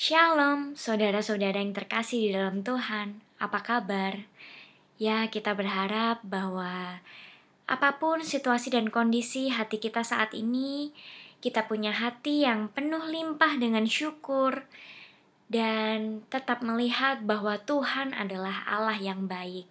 [0.00, 3.20] Shalom, saudara-saudara yang terkasih di dalam Tuhan.
[3.36, 4.24] Apa kabar?
[4.96, 7.04] Ya, kita berharap bahwa
[7.68, 10.96] apa pun situasi dan kondisi hati kita saat ini,
[11.44, 14.64] kita punya hati yang penuh limpah dengan syukur
[15.52, 19.68] dan tetap melihat bahwa Tuhan adalah Allah yang baik.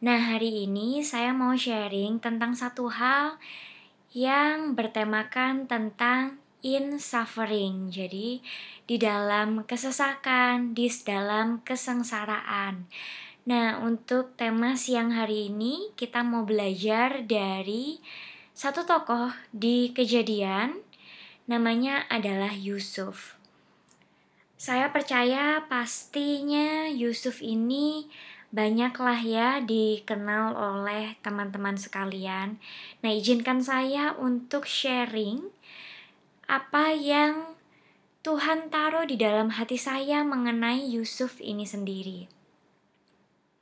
[0.00, 3.36] Nah, hari ini saya mau sharing tentang satu hal
[4.16, 7.88] yang bertemakan tentang in suffering.
[7.92, 8.40] Jadi
[8.84, 12.88] di dalam kesesakan, di dalam kesengsaraan.
[13.48, 17.98] Nah, untuk tema siang hari ini kita mau belajar dari
[18.52, 20.76] satu tokoh di Kejadian
[21.48, 23.40] namanya adalah Yusuf.
[24.60, 28.12] Saya percaya pastinya Yusuf ini
[28.50, 32.60] banyaklah ya dikenal oleh teman-teman sekalian.
[33.00, 35.48] Nah, izinkan saya untuk sharing
[36.50, 37.54] apa yang
[38.26, 42.26] Tuhan taruh di dalam hati saya mengenai Yusuf ini sendiri.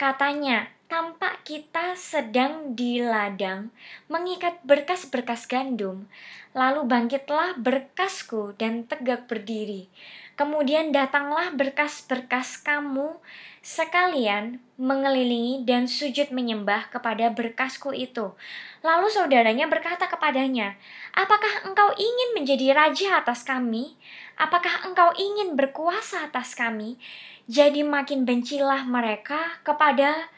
[0.00, 3.76] Katanya, tampak kita sedang di ladang
[4.08, 6.08] mengikat berkas-berkas gandum.
[6.56, 9.92] Lalu bangkitlah berkasku dan tegak berdiri.
[10.36, 13.16] Kemudian datanglah berkas-berkas kamu
[13.64, 18.36] sekalian mengelilingi dan sujud menyembah kepada berkasku itu.
[18.84, 20.76] Lalu saudaranya berkata kepadanya,
[21.16, 23.96] Apakah engkau ingin menjadi raja atas kami?
[24.36, 27.00] Apakah engkau ingin berkuasa atas kami?
[27.48, 30.28] Jadi makin bencilah mereka kepada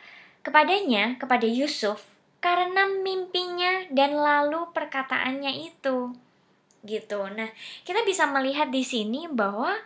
[0.47, 2.07] kepadanya, kepada Yusuf,
[2.39, 6.15] karena mimpinya dan lalu perkataannya itu
[6.89, 7.29] gitu.
[7.29, 7.53] Nah,
[7.85, 9.77] kita bisa melihat di sini bahwa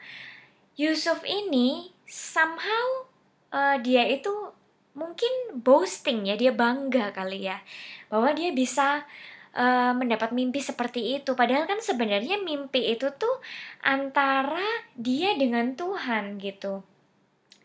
[0.78, 3.10] Yusuf ini somehow
[3.50, 4.30] uh, dia itu
[4.94, 7.58] mungkin boasting ya, dia bangga kali ya
[8.12, 9.02] bahwa dia bisa
[9.56, 11.34] uh, mendapat mimpi seperti itu.
[11.34, 13.40] Padahal kan sebenarnya mimpi itu tuh
[13.84, 14.62] antara
[14.96, 16.84] dia dengan Tuhan gitu.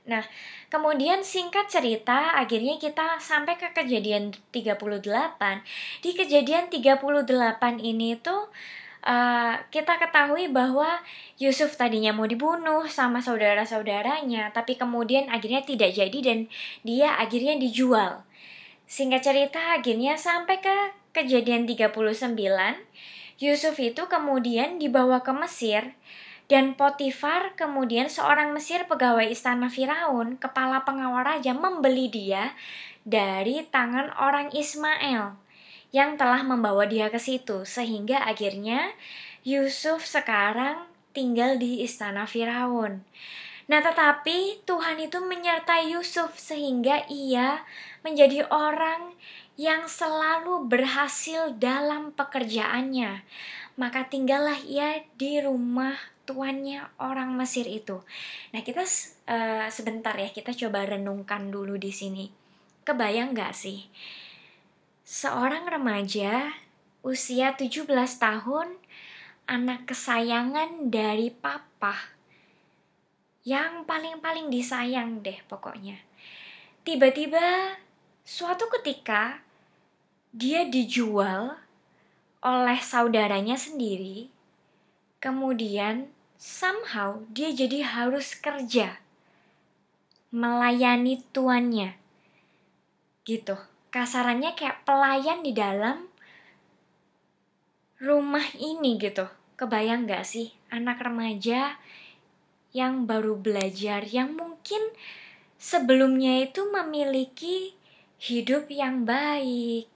[0.08, 0.24] Nah,
[0.72, 4.80] kemudian singkat cerita, akhirnya kita sampai ke kejadian 38.
[6.00, 7.04] Di kejadian 38
[7.84, 8.48] ini tuh
[9.08, 11.00] uh, kita ketahui bahwa
[11.40, 16.52] Yusuf tadinya mau dibunuh sama saudara-saudaranya, tapi kemudian akhirnya tidak jadi dan
[16.84, 18.28] dia akhirnya dijual.
[18.88, 20.76] Singkat cerita akhirnya sampai ke
[21.16, 22.36] kejadian 39,
[23.40, 25.96] Yusuf itu kemudian dibawa ke Mesir
[26.48, 32.56] dan Potifar kemudian seorang Mesir pegawai istana Firaun, kepala pengawal raja membeli dia
[33.04, 35.47] dari tangan orang Ismail
[35.96, 38.92] yang telah membawa dia ke situ sehingga akhirnya
[39.48, 43.02] Yusuf sekarang tinggal di istana Firaun.
[43.68, 47.68] Nah, tetapi Tuhan itu menyertai Yusuf sehingga ia
[48.00, 49.12] menjadi orang
[49.60, 53.28] yang selalu berhasil dalam pekerjaannya.
[53.76, 58.00] Maka tinggallah ia di rumah tuannya orang Mesir itu.
[58.56, 58.88] Nah, kita
[59.28, 62.32] uh, sebentar ya, kita coba renungkan dulu di sini.
[62.88, 63.84] Kebayang gak sih?
[65.08, 66.52] Seorang remaja
[67.00, 67.88] usia 17
[68.20, 68.76] tahun,
[69.48, 72.12] anak kesayangan dari papa.
[73.48, 75.96] Yang paling-paling disayang deh pokoknya.
[76.84, 77.80] Tiba-tiba
[78.28, 79.40] suatu ketika
[80.36, 81.56] dia dijual
[82.44, 84.28] oleh saudaranya sendiri,
[85.24, 89.00] kemudian somehow dia jadi harus kerja
[90.36, 91.96] melayani tuannya.
[93.24, 93.77] Gitu.
[93.98, 96.06] Kasarannya kayak pelayan di dalam
[97.98, 99.26] rumah ini gitu.
[99.58, 101.82] Kebayang gak sih anak remaja
[102.78, 104.94] yang baru belajar, yang mungkin
[105.58, 107.74] sebelumnya itu memiliki
[108.22, 109.90] hidup yang baik,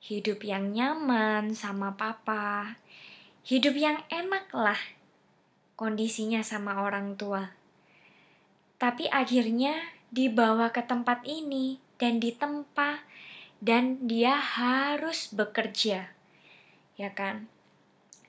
[0.00, 2.80] hidup yang nyaman sama papa,
[3.44, 4.80] hidup yang enak lah
[5.76, 7.52] kondisinya sama orang tua.
[8.80, 9.76] Tapi akhirnya
[10.08, 13.07] dibawa ke tempat ini dan ditempa
[13.58, 16.10] dan dia harus bekerja.
[16.98, 17.46] Ya kan?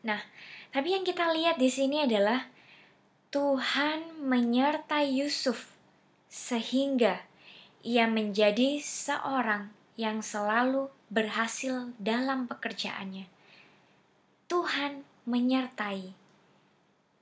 [0.06, 0.22] Nah,
[0.70, 2.50] tapi yang kita lihat di sini adalah
[3.30, 5.78] Tuhan menyertai Yusuf
[6.30, 7.26] sehingga
[7.82, 13.26] ia menjadi seorang yang selalu berhasil dalam pekerjaannya.
[14.50, 16.14] Tuhan menyertai.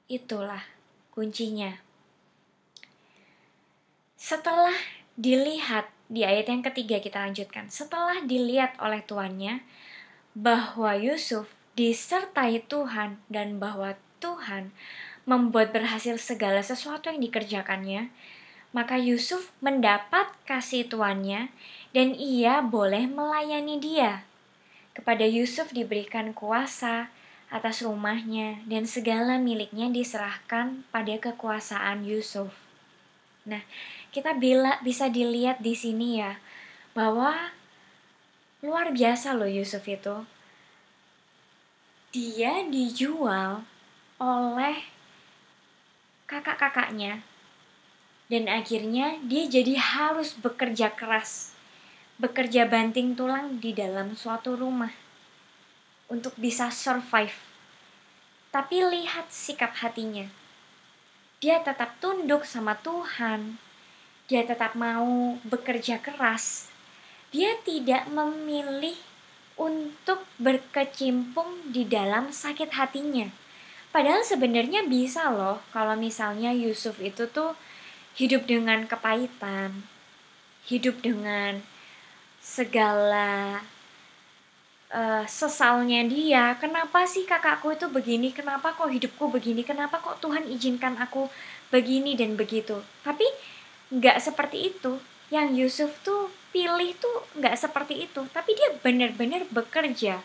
[0.07, 0.63] Itulah
[1.11, 1.75] kuncinya.
[4.15, 4.75] Setelah
[5.19, 7.67] dilihat di ayat yang ketiga kita lanjutkan.
[7.67, 9.63] Setelah dilihat oleh tuannya
[10.33, 14.73] bahwa Yusuf disertai Tuhan dan bahwa Tuhan
[15.27, 18.09] membuat berhasil segala sesuatu yang dikerjakannya,
[18.71, 21.51] maka Yusuf mendapat kasih tuannya
[21.91, 24.23] dan ia boleh melayani dia.
[24.95, 27.11] Kepada Yusuf diberikan kuasa
[27.47, 32.51] atas rumahnya dan segala miliknya diserahkan pada kekuasaan Yusuf.
[33.47, 33.63] Nah,
[34.17, 36.41] kita bila bisa dilihat di sini ya
[36.97, 37.53] bahwa
[38.65, 40.25] luar biasa loh Yusuf itu.
[42.09, 43.61] Dia dijual
[44.17, 44.81] oleh
[46.25, 47.21] kakak-kakaknya
[48.25, 51.53] dan akhirnya dia jadi harus bekerja keras
[52.17, 54.89] bekerja banting tulang di dalam suatu rumah
[56.09, 57.37] untuk bisa survive.
[58.49, 60.25] Tapi lihat sikap hatinya.
[61.37, 63.66] Dia tetap tunduk sama Tuhan.
[64.27, 66.67] Dia tetap mau bekerja keras.
[67.31, 68.95] Dia tidak memilih
[69.55, 73.31] untuk berkecimpung di dalam sakit hatinya.
[73.89, 77.55] Padahal sebenarnya bisa loh kalau misalnya Yusuf itu tuh
[78.19, 79.87] hidup dengan kepahitan,
[80.67, 81.63] hidup dengan
[82.43, 83.63] segala
[84.91, 86.55] uh, sesalnya dia.
[86.59, 88.35] Kenapa sih kakakku itu begini?
[88.35, 89.63] Kenapa kok hidupku begini?
[89.63, 91.31] Kenapa kok Tuhan izinkan aku
[91.71, 92.79] begini dan begitu?
[93.01, 93.25] Tapi
[93.93, 94.99] nggak seperti itu.
[95.27, 98.23] Yang Yusuf tuh pilih tuh nggak seperti itu.
[98.31, 100.23] Tapi dia benar-benar bekerja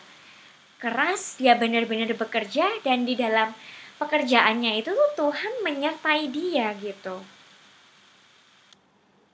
[0.79, 1.39] keras.
[1.39, 3.51] Dia benar-benar bekerja dan di dalam
[3.99, 7.23] pekerjaannya itu tuh Tuhan menyertai dia gitu.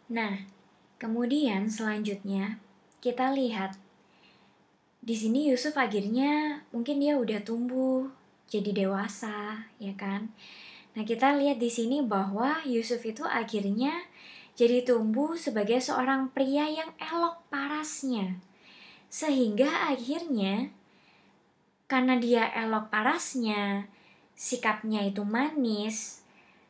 [0.10, 0.42] Nah,
[0.98, 2.58] kemudian selanjutnya
[3.02, 3.78] kita lihat
[5.00, 8.10] di sini Yusuf akhirnya mungkin dia udah tumbuh
[8.50, 10.34] jadi dewasa, ya kan?
[11.00, 14.04] Nah, kita lihat di sini bahwa Yusuf itu akhirnya
[14.60, 18.36] jadi tumbuh sebagai seorang pria yang elok parasnya.
[19.08, 20.76] Sehingga akhirnya
[21.88, 23.88] karena dia elok parasnya,
[24.36, 26.20] sikapnya itu manis,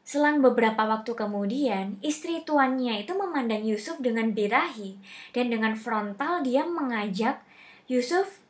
[0.06, 4.98] Selang beberapa waktu kemudian, istri tuannya itu memandang Yusuf dengan birahi
[5.34, 7.42] dan dengan frontal dia mengajak
[7.90, 8.42] Yusuf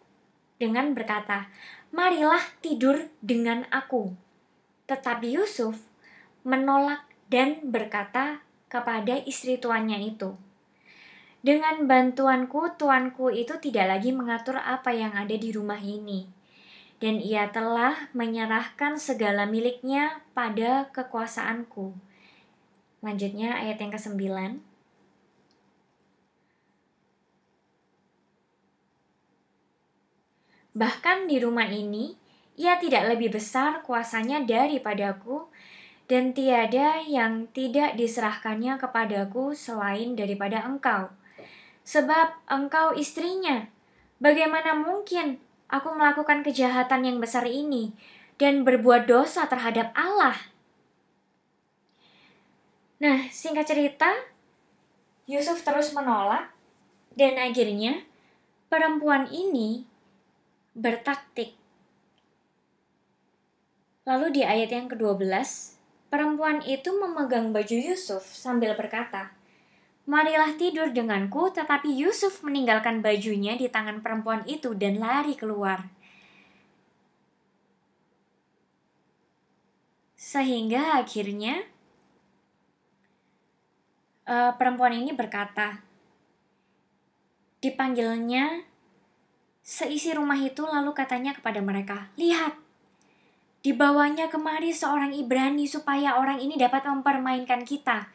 [0.59, 1.47] dengan berkata,
[1.95, 4.28] "Marilah tidur dengan aku."
[4.89, 5.77] Tetapi Yusuf
[6.41, 8.41] menolak dan berkata
[8.73, 10.33] kepada istri tuannya itu,
[11.45, 16.39] "Dengan bantuanku, tuanku itu tidak lagi mengatur apa yang ada di rumah ini."
[16.99, 21.95] dan ia telah menyerahkan segala miliknya pada kekuasaanku.
[22.99, 24.19] Lanjutnya ayat yang ke-9.
[30.75, 32.19] Bahkan di rumah ini,
[32.59, 35.47] ia tidak lebih besar kuasanya daripadaku,
[36.11, 41.07] dan tiada yang tidak diserahkannya kepadaku selain daripada engkau.
[41.87, 43.69] Sebab engkau istrinya,
[44.19, 45.39] bagaimana mungkin
[45.69, 47.95] aku melakukan kejahatan yang besar ini
[48.41, 50.35] dan berbuat dosa terhadap Allah.
[52.99, 54.11] Nah, singkat cerita,
[55.29, 56.51] Yusuf terus menolak
[57.13, 58.01] dan akhirnya
[58.67, 59.85] perempuan ini
[60.73, 61.58] bertaktik.
[64.07, 65.27] Lalu di ayat yang ke-12,
[66.07, 69.35] perempuan itu memegang baju Yusuf sambil berkata,
[70.09, 75.85] Marilah tidur denganku, tetapi Yusuf meninggalkan bajunya di tangan perempuan itu dan lari keluar.
[80.17, 81.61] Sehingga akhirnya
[84.25, 85.85] uh, perempuan ini berkata,
[87.61, 88.65] dipanggilnya
[89.61, 92.68] seisi rumah itu lalu katanya kepada mereka, "Lihat,
[93.69, 98.09] dibawanya kemari seorang Ibrani supaya orang ini dapat mempermainkan kita.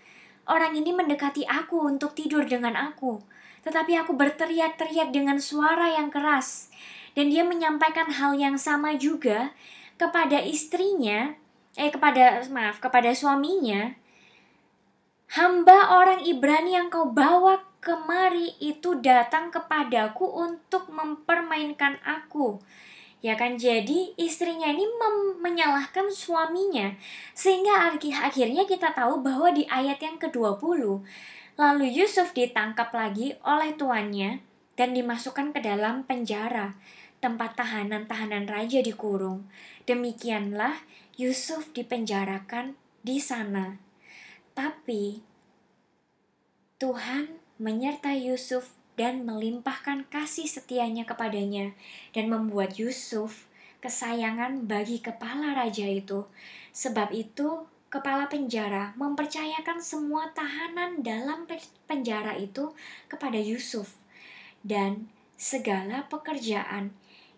[0.51, 3.23] Orang ini mendekati aku untuk tidur dengan aku,
[3.63, 6.75] tetapi aku berteriak-teriak dengan suara yang keras."
[7.15, 9.55] Dan dia menyampaikan hal yang sama juga
[9.95, 11.39] kepada istrinya,
[11.79, 13.95] eh kepada maaf, kepada suaminya.
[15.39, 22.59] Hamba orang Ibrani yang kau bawa kemari itu datang kepadaku untuk mempermainkan aku.
[23.25, 24.85] Ya kan, jadi istrinya ini
[25.41, 26.93] menyalahkan suaminya.
[27.33, 27.89] Sehingga
[28.21, 31.01] akhirnya kita tahu bahwa di ayat yang ke-20,
[31.57, 34.45] lalu Yusuf ditangkap lagi oleh tuannya
[34.77, 36.77] dan dimasukkan ke dalam penjara,
[37.25, 39.49] tempat tahanan-tahanan raja dikurung.
[39.89, 40.85] Demikianlah
[41.17, 43.81] Yusuf dipenjarakan di sana.
[44.53, 45.25] Tapi
[46.77, 51.75] Tuhan menyertai Yusuf dan melimpahkan kasih setianya kepadanya
[52.15, 53.51] dan membuat Yusuf
[53.85, 56.25] kesayangan bagi kepala raja itu.
[56.73, 61.47] Sebab itu, kepala penjara mempercayakan semua tahanan dalam
[61.87, 62.75] penjara itu
[63.07, 63.95] kepada Yusuf
[64.67, 65.07] dan
[65.39, 66.91] segala pekerjaan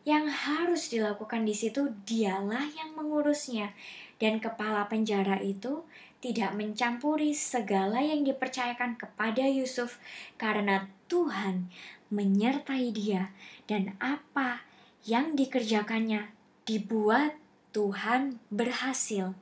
[0.06, 3.74] yang harus dilakukan di situ dialah yang mengurusnya
[4.22, 5.84] dan kepala penjara itu
[6.26, 10.02] tidak mencampuri segala yang dipercayakan kepada Yusuf
[10.34, 11.70] karena Tuhan
[12.10, 13.30] menyertai dia
[13.70, 14.66] dan apa
[15.06, 16.34] yang dikerjakannya
[16.66, 17.38] dibuat
[17.70, 19.38] Tuhan berhasil.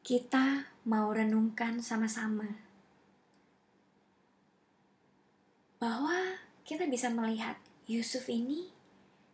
[0.00, 2.48] Kita mau renungkan sama-sama
[5.76, 8.72] bahwa kita bisa melihat Yusuf ini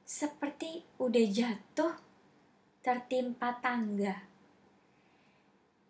[0.03, 1.95] seperti udah jatuh
[2.83, 4.34] tertimpa tangga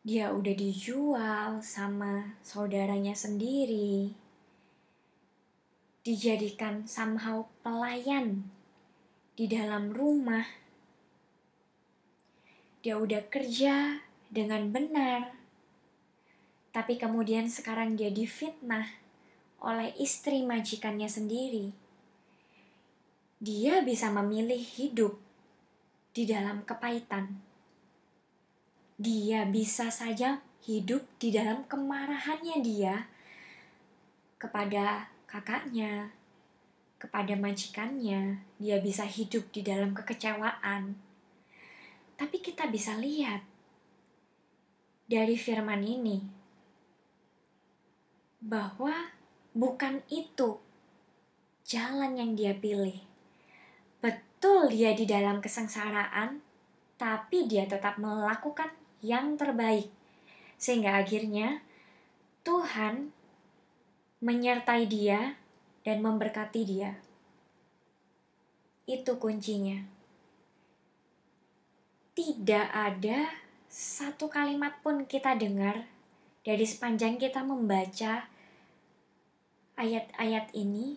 [0.04, 4.12] dia udah dijual sama saudaranya sendiri,
[6.04, 8.44] dijadikan somehow pelayan
[9.32, 10.44] di dalam rumah.
[12.84, 15.32] Dia udah kerja dengan benar,
[16.68, 18.84] tapi kemudian sekarang dia difitnah
[19.64, 21.72] oleh istri majikannya sendiri.
[23.40, 25.16] Dia bisa memilih hidup
[26.12, 27.43] di dalam kepahitan
[28.94, 33.10] dia bisa saja hidup di dalam kemarahannya dia
[34.38, 36.14] kepada kakaknya,
[37.00, 40.94] kepada majikannya, dia bisa hidup di dalam kekecewaan.
[42.14, 43.42] Tapi kita bisa lihat
[45.10, 46.22] dari firman ini
[48.38, 49.10] bahwa
[49.56, 50.60] bukan itu
[51.66, 53.00] jalan yang dia pilih.
[53.98, 56.44] Betul dia di dalam kesengsaraan,
[57.00, 59.92] tapi dia tetap melakukan yang terbaik.
[60.56, 61.60] Sehingga akhirnya
[62.40, 63.12] Tuhan
[64.24, 65.36] menyertai dia
[65.84, 66.96] dan memberkati dia.
[68.88, 69.84] Itu kuncinya.
[72.16, 73.28] Tidak ada
[73.68, 75.84] satu kalimat pun kita dengar
[76.40, 78.28] dari sepanjang kita membaca
[79.74, 80.96] ayat-ayat ini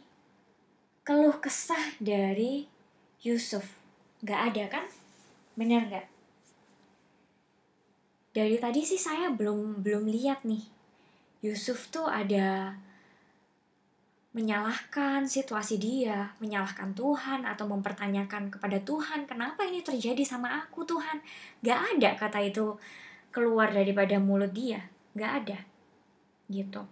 [1.07, 2.67] keluh kesah dari
[3.23, 3.65] Yusuf.
[4.21, 4.85] Gak ada kan?
[5.55, 6.16] Bener gak?
[8.37, 10.61] Dari tadi sih saya belum belum lihat nih
[11.41, 12.77] Yusuf tuh ada
[14.37, 21.25] menyalahkan situasi dia, menyalahkan Tuhan atau mempertanyakan kepada Tuhan, kenapa ini terjadi sama aku Tuhan?
[21.65, 22.77] Gak ada kata itu
[23.33, 24.85] keluar daripada mulut dia,
[25.17, 25.57] gak ada.
[26.53, 26.85] Gitu.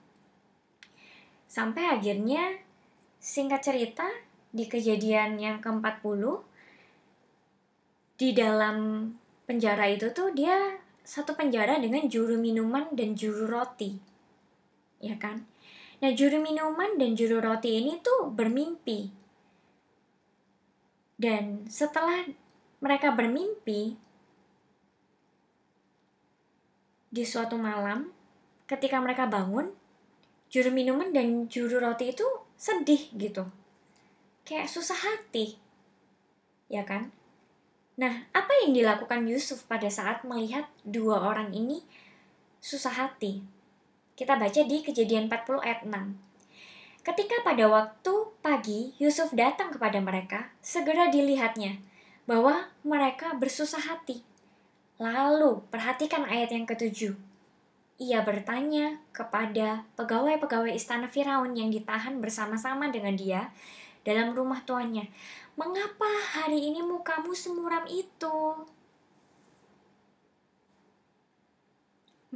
[1.45, 2.57] Sampai akhirnya
[3.21, 4.09] singkat cerita
[4.49, 6.41] di kejadian yang ke-40
[8.17, 8.77] di dalam
[9.45, 13.93] penjara itu tuh dia satu penjara dengan juru minuman dan juru roti.
[14.97, 15.45] Ya kan?
[16.01, 19.13] Nah, juru minuman dan juru roti ini tuh bermimpi.
[21.15, 22.27] Dan setelah
[22.83, 23.95] mereka bermimpi,
[27.15, 28.11] di suatu malam,
[28.67, 29.71] ketika mereka bangun,
[30.51, 32.27] juru minuman dan juru roti itu
[32.59, 33.47] sedih gitu.
[34.43, 35.55] Kayak susah hati.
[36.67, 37.15] Ya kan?
[37.95, 41.79] Nah, apa yang dilakukan Yusuf pada saat melihat dua orang ini
[42.59, 43.39] susah hati?
[44.19, 47.05] Kita baca di kejadian 40 ayat 6.
[47.07, 51.79] Ketika pada waktu pagi Yusuf datang kepada mereka, segera dilihatnya
[52.27, 54.27] bahwa mereka bersusah hati.
[54.99, 57.15] Lalu, perhatikan ayat yang ketujuh.
[57.95, 63.55] Ia bertanya kepada pegawai-pegawai istana Firaun yang ditahan bersama-sama dengan dia
[64.05, 65.09] dalam rumah tuannya,
[65.55, 68.67] Mengapa hari ini mukamu semuram itu?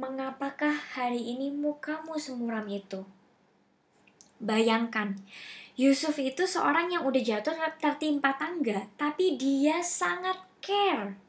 [0.00, 3.04] Mengapakah hari ini mukamu semuram itu?
[4.40, 5.20] Bayangkan,
[5.76, 11.20] Yusuf itu seorang yang udah jatuh tertimpa tangga, tapi dia sangat care.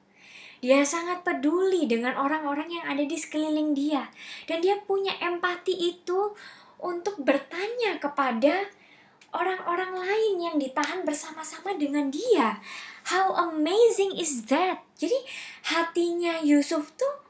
[0.63, 4.07] Dia sangat peduli dengan orang-orang yang ada di sekeliling dia.
[4.47, 6.31] Dan dia punya empati itu
[6.79, 8.71] untuk bertanya kepada
[9.31, 12.59] orang-orang lain yang ditahan bersama-sama dengan dia.
[13.07, 14.83] How amazing is that?
[14.99, 15.17] Jadi
[15.71, 17.25] hatinya Yusuf tuh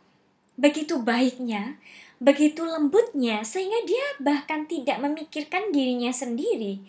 [0.60, 1.80] begitu baiknya,
[2.22, 6.84] begitu lembutnya sehingga dia bahkan tidak memikirkan dirinya sendiri.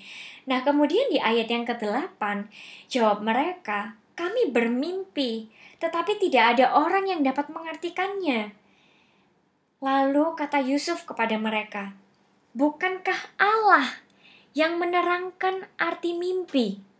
[0.45, 2.51] Nah, kemudian di ayat yang ke-8,
[2.91, 8.53] jawab mereka, "Kami bermimpi, tetapi tidak ada orang yang dapat mengartikannya."
[9.79, 11.95] Lalu kata Yusuf kepada mereka,
[12.59, 14.02] "Bukankah Allah
[14.53, 16.93] yang menerangkan arti mimpi?"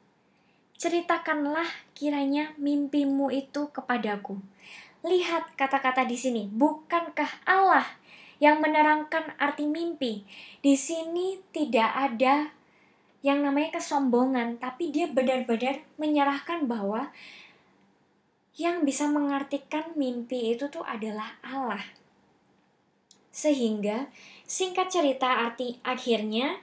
[0.83, 4.43] ceritakanlah kiranya mimpimu itu kepadaku.
[5.07, 7.87] Lihat kata-kata di sini, bukankah Allah
[8.43, 10.27] yang menerangkan arti mimpi?
[10.59, 12.51] Di sini tidak ada
[13.23, 17.15] yang namanya kesombongan, tapi dia benar-benar menyerahkan bahwa
[18.59, 21.87] yang bisa mengartikan mimpi itu tuh adalah Allah.
[23.31, 24.11] Sehingga
[24.51, 26.59] singkat cerita arti akhirnya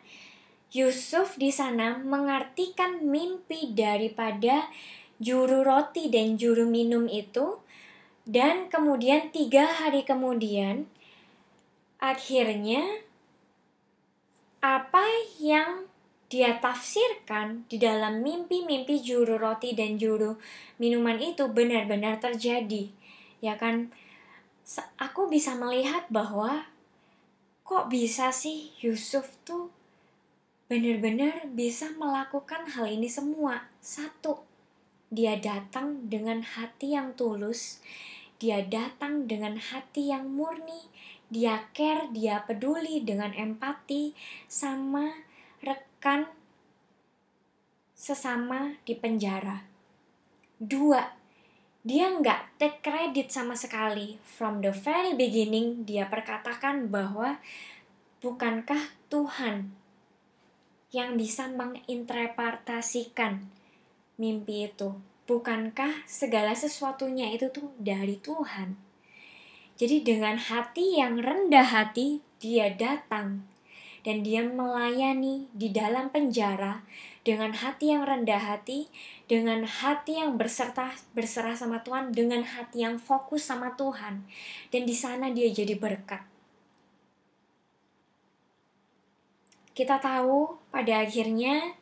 [0.69, 4.69] Yusuf di sana mengartikan mimpi daripada
[5.17, 7.57] juru roti dan juru minum itu.
[8.29, 10.85] Dan kemudian tiga hari kemudian
[11.97, 12.85] akhirnya
[14.61, 15.01] apa
[15.41, 15.89] yang
[16.29, 20.37] dia tafsirkan di dalam mimpi-mimpi juru roti dan juru
[20.77, 22.93] minuman itu benar-benar terjadi.
[23.41, 23.89] Ya kan?
[25.01, 26.69] Aku bisa melihat bahwa
[27.65, 29.73] kok bisa sih Yusuf tuh
[30.69, 33.65] benar-benar bisa melakukan hal ini semua.
[33.81, 34.45] Satu,
[35.09, 37.81] dia datang dengan hati yang tulus,
[38.37, 40.85] dia datang dengan hati yang murni,
[41.33, 44.13] dia care, dia peduli dengan empati
[44.45, 45.25] sama
[45.65, 46.29] rekan
[47.97, 49.65] sesama di penjara.
[50.61, 51.01] Dua,
[51.81, 54.21] dia nggak take credit sama sekali.
[54.21, 57.41] From the very beginning, dia perkatakan bahwa
[58.21, 59.73] bukankah Tuhan
[60.89, 63.45] yang bisa menginterpretasikan
[64.17, 64.97] mimpi itu.
[65.29, 68.73] Bukankah segala sesuatunya itu tuh dari Tuhan?
[69.77, 73.45] Jadi dengan hati yang rendah hati, dia datang
[74.03, 76.81] dan dia melayani di dalam penjara
[77.21, 78.89] dengan hati yang rendah hati,
[79.29, 84.25] dengan hati yang berserta berserah sama Tuhan, dengan hati yang fokus sama Tuhan.
[84.73, 86.38] Dan di sana dia jadi berkat.
[89.79, 91.79] Kita tahu pada akhirnya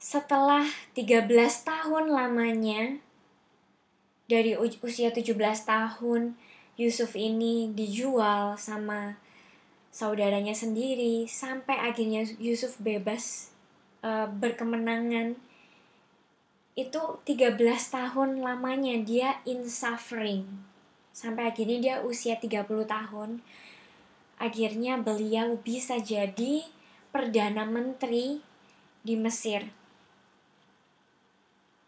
[0.00, 0.64] setelah
[0.96, 1.28] 13
[1.68, 2.96] tahun lamanya
[4.24, 5.36] dari usia 17
[5.68, 6.32] tahun
[6.80, 9.20] Yusuf ini dijual sama
[9.92, 13.52] saudaranya sendiri sampai akhirnya Yusuf bebas
[14.00, 15.36] e, berkemenangan.
[16.72, 17.52] Itu 13
[17.92, 20.48] tahun lamanya dia in suffering.
[21.12, 23.44] Sampai akhirnya dia usia 30 tahun
[24.36, 26.68] akhirnya beliau bisa jadi
[27.08, 28.44] perdana menteri
[29.00, 29.64] di Mesir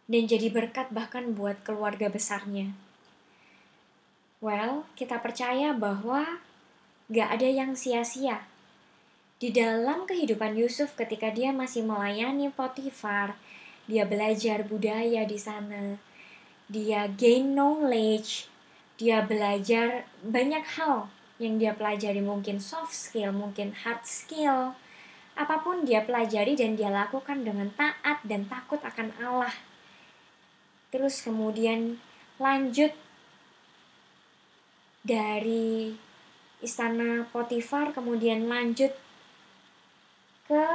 [0.09, 2.73] dan jadi berkat bahkan buat keluarga besarnya.
[4.41, 6.41] Well, kita percaya bahwa
[7.13, 8.49] gak ada yang sia-sia.
[9.39, 13.37] Di dalam kehidupan Yusuf ketika dia masih melayani Potifar,
[13.85, 16.01] dia belajar budaya di sana,
[16.67, 18.49] dia gain knowledge,
[18.97, 24.75] dia belajar banyak hal yang dia pelajari mungkin soft skill, mungkin hard skill,
[25.39, 29.55] apa pun dia pelajari dan dia lakukan dengan taat dan takut akan Allah.
[30.91, 32.03] Terus kemudian
[32.43, 32.91] lanjut
[35.07, 35.95] dari
[36.59, 38.91] istana Potifar kemudian lanjut
[40.51, 40.67] ke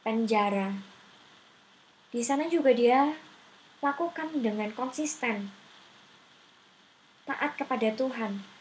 [0.00, 0.72] penjara.
[2.08, 3.12] Di sana juga dia
[3.84, 5.52] lakukan dengan konsisten
[7.28, 8.55] taat kepada Tuhan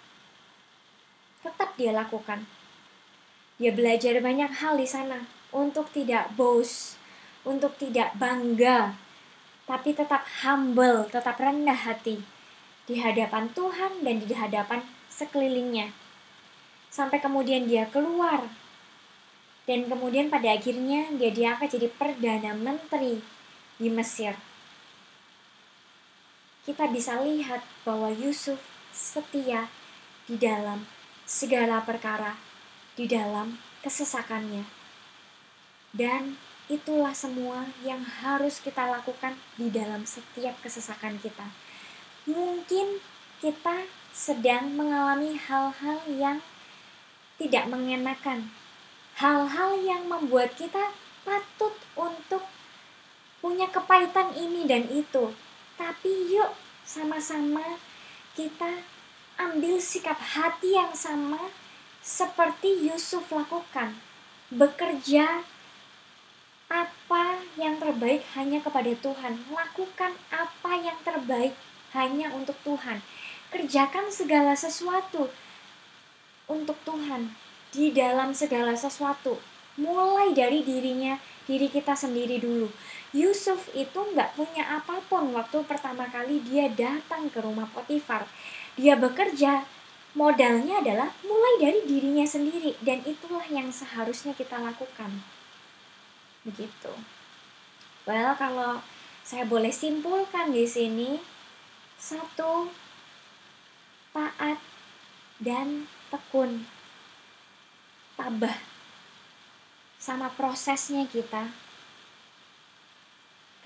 [1.46, 2.50] tetap dia lakukan.
[3.62, 6.98] Dia belajar banyak hal di sana untuk tidak bos,
[7.46, 8.98] untuk tidak bangga,
[9.70, 12.26] tapi tetap humble, tetap rendah hati
[12.90, 15.94] di hadapan Tuhan dan di hadapan sekelilingnya.
[16.90, 18.50] Sampai kemudian dia keluar
[19.66, 23.22] dan kemudian pada akhirnya dia diangkat jadi perdana menteri
[23.82, 24.38] di Mesir.
[26.66, 28.58] Kita bisa lihat bahwa Yusuf
[28.90, 29.70] setia
[30.26, 30.86] di dalam
[31.26, 32.38] segala perkara
[32.94, 34.64] di dalam kesesakannya.
[35.92, 36.38] Dan
[36.70, 41.50] itulah semua yang harus kita lakukan di dalam setiap kesesakan kita.
[42.26, 43.02] Mungkin
[43.42, 43.86] kita
[44.16, 46.38] sedang mengalami hal-hal yang
[47.36, 48.50] tidak mengenakan,
[49.20, 50.96] hal-hal yang membuat kita
[51.28, 52.42] patut untuk
[53.44, 55.36] punya kepahitan ini dan itu.
[55.76, 56.56] Tapi yuk
[56.88, 57.78] sama-sama
[58.34, 58.95] kita
[59.36, 61.52] ambil sikap hati yang sama
[62.00, 63.98] seperti Yusuf lakukan.
[64.54, 65.44] Bekerja
[66.70, 67.26] apa
[67.58, 69.34] yang terbaik hanya kepada Tuhan.
[69.50, 71.54] Lakukan apa yang terbaik
[71.94, 73.02] hanya untuk Tuhan.
[73.54, 75.32] Kerjakan segala sesuatu
[76.46, 77.34] untuk Tuhan
[77.74, 79.38] di dalam segala sesuatu.
[79.76, 82.72] Mulai dari dirinya, diri kita sendiri dulu.
[83.16, 88.28] Yusuf itu nggak punya apa pun waktu pertama kali dia datang ke rumah Potifar.
[88.76, 89.64] Dia bekerja,
[90.16, 95.24] modalnya adalah mulai dari dirinya sendiri dan itulah yang seharusnya kita lakukan
[96.46, 96.94] begitu.
[98.06, 98.80] Well, kalau
[99.26, 101.18] saya boleh simpulkan di sini,
[101.98, 102.70] satu,
[104.14, 104.62] taat
[105.42, 106.70] dan tekun,
[108.14, 108.56] tabah,
[109.98, 111.50] sama prosesnya kita.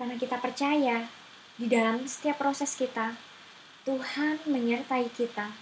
[0.00, 1.04] Karena kita percaya
[1.60, 3.12] di dalam setiap proses kita,
[3.88, 5.56] Tuhan menyertai kita.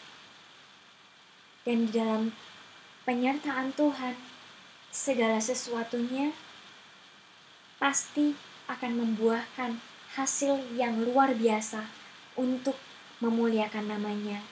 [1.62, 2.35] Dan di dalam
[3.07, 4.18] penyertaan Tuhan,
[4.90, 6.35] segala sesuatunya
[7.78, 8.35] pasti
[8.66, 9.78] akan membuahkan
[10.18, 11.87] hasil yang luar biasa
[12.35, 12.74] untuk
[13.22, 14.42] memuliakan namanya.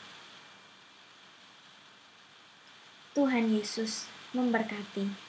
[3.16, 5.25] Tuhan Yesus memberkati.